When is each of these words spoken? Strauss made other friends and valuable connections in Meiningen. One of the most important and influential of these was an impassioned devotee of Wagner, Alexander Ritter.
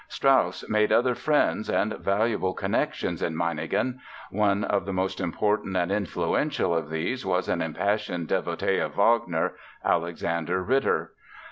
Strauss 0.07 0.67
made 0.67 0.91
other 0.91 1.13
friends 1.13 1.69
and 1.69 1.95
valuable 1.99 2.55
connections 2.55 3.21
in 3.21 3.35
Meiningen. 3.35 3.99
One 4.31 4.63
of 4.63 4.87
the 4.87 4.93
most 4.93 5.19
important 5.19 5.77
and 5.77 5.91
influential 5.91 6.75
of 6.75 6.89
these 6.89 7.23
was 7.23 7.47
an 7.47 7.61
impassioned 7.61 8.27
devotee 8.27 8.79
of 8.79 8.95
Wagner, 8.95 9.53
Alexander 9.85 10.63
Ritter. 10.63 11.13